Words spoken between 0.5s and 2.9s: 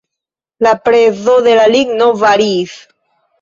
La prezo de la ligno variis.